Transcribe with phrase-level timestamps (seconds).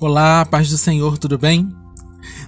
[0.00, 1.72] Olá, paz do Senhor, tudo bem?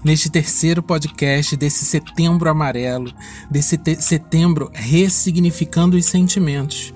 [0.02, 3.12] Neste terceiro podcast desse setembro amarelo,
[3.49, 6.92] desse setembro ressignificando os sentimentos,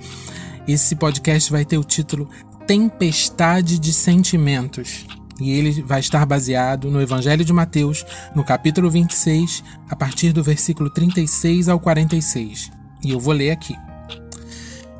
[0.66, 2.28] esse podcast vai ter o título
[2.66, 5.06] Tempestade de Sentimentos.
[5.40, 8.04] E ele vai estar baseado no Evangelho de Mateus,
[8.34, 12.72] no capítulo 26, a partir do versículo 36 ao 46.
[13.04, 13.76] E eu vou ler aqui.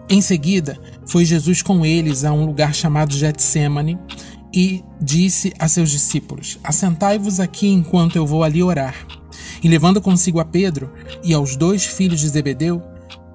[0.09, 3.99] Em seguida, foi Jesus com eles a um lugar chamado Getsemane
[4.53, 8.95] e disse a seus discípulos: Assentai-vos aqui enquanto eu vou ali orar.
[9.63, 10.93] E levando consigo a Pedro
[11.23, 12.83] e aos dois filhos de Zebedeu,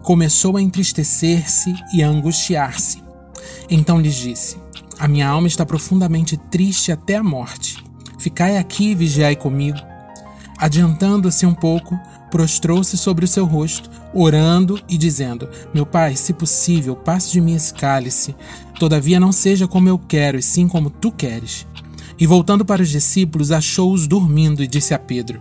[0.02, 3.04] começou a entristecer-se e a angustiar-se.
[3.70, 4.58] Então lhes disse:
[5.00, 7.84] A minha alma está profundamente triste até a morte.
[8.20, 9.78] Ficai aqui e vigiai comigo.
[10.58, 12.00] Adiantando-se um pouco,
[12.36, 17.56] prostrou-se sobre o seu rosto, orando e dizendo: Meu pai, se possível, passe de mim
[17.56, 18.36] esse cálice.
[18.78, 21.66] Todavia não seja como eu quero, e sim como tu queres.
[22.20, 25.40] E voltando para os discípulos, achou-os dormindo e disse a Pedro: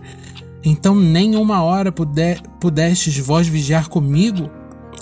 [0.63, 4.49] Então nem uma hora puder, pudestes vós vigiar comigo?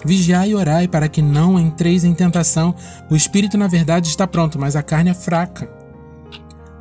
[0.03, 2.73] Vigiai e orai para que não entreis em tentação.
[3.07, 5.82] O espírito, na verdade, está pronto, mas a carne é fraca.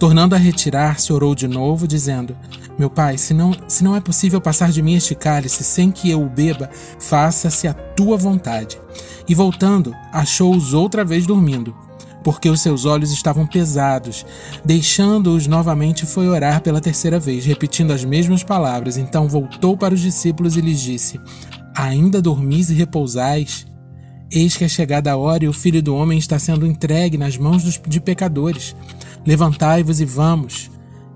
[0.03, 2.37] Tornando a retirar-se, orou de novo, dizendo:
[2.77, 6.11] Meu pai, se não, se não é possível passar de mim este cálice sem que
[6.11, 8.81] eu o beba, faça-se a tua vontade.
[9.29, 11.73] E voltando, achou-os outra vez dormindo,
[12.25, 14.27] porque os seus olhos estavam pesados.
[14.65, 18.97] Deixando-os novamente, foi orar pela terceira vez, repetindo as mesmas palavras.
[18.97, 21.21] Então voltou para os discípulos e lhes disse:
[21.77, 23.72] Ainda dormis e repousais?
[24.35, 27.37] Eis que é chegada a hora e o filho do homem está sendo entregue nas
[27.37, 28.75] mãos dos, de pecadores.
[29.27, 30.71] Levantai-vos e vamos.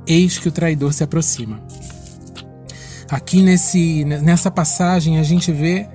[0.06, 1.61] Eis que o traidor se aproxima.
[3.11, 5.89] Aqui nesse, nessa passagem a gente vê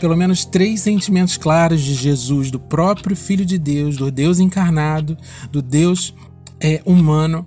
[0.00, 5.16] pelo menos três sentimentos claros de Jesus, do próprio Filho de Deus, do Deus encarnado,
[5.50, 6.14] do Deus
[6.60, 7.46] é, humano,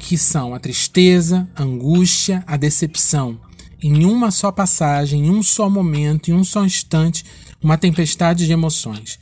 [0.00, 3.38] que são a tristeza, a angústia, a decepção.
[3.86, 7.22] Em uma só passagem, em um só momento, em um só instante,
[7.62, 9.18] uma tempestade de emoções.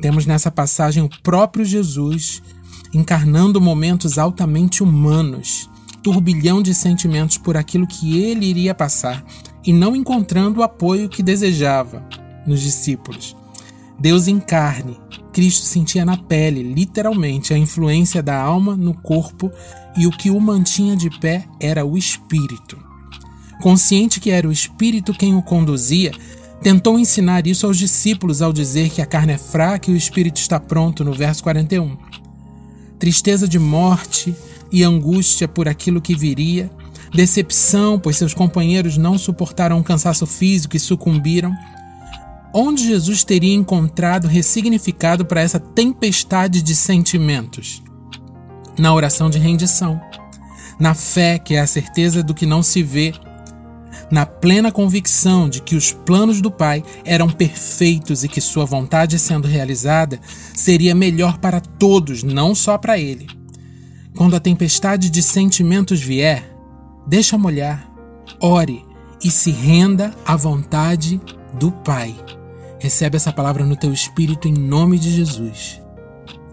[0.00, 2.42] Temos nessa passagem o próprio Jesus
[2.92, 5.70] encarnando momentos altamente humanos,
[6.02, 9.24] turbilhão de sentimentos por aquilo que ele iria passar
[9.64, 12.04] e não encontrando o apoio que desejava
[12.44, 13.36] nos discípulos.
[14.00, 14.98] Deus em carne,
[15.32, 19.48] Cristo sentia na pele, literalmente, a influência da alma no corpo
[19.96, 22.90] e o que o mantinha de pé era o espírito.
[23.62, 26.12] Consciente que era o espírito quem o conduzia,
[26.60, 30.36] tentou ensinar isso aos discípulos ao dizer que a carne é fraca e o espírito
[30.36, 31.96] está pronto, no verso 41
[33.02, 34.32] tristeza de morte
[34.70, 36.70] e angústia por aquilo que viria,
[37.12, 41.52] decepção, pois seus companheiros não suportaram o cansaço físico e sucumbiram.
[42.54, 47.82] Onde Jesus teria encontrado ressignificado para essa tempestade de sentimentos?
[48.78, 50.00] Na oração de rendição,
[50.78, 53.12] na fé, que é a certeza do que não se vê,
[54.12, 59.18] na plena convicção de que os planos do Pai eram perfeitos e que sua vontade
[59.18, 60.20] sendo realizada
[60.54, 63.26] seria melhor para todos, não só para ele.
[64.14, 66.54] Quando a tempestade de sentimentos vier,
[67.06, 67.90] deixa molhar,
[68.38, 68.84] ore
[69.24, 71.18] e se renda à vontade
[71.54, 72.14] do Pai.
[72.78, 75.81] Recebe essa palavra no teu espírito em nome de Jesus.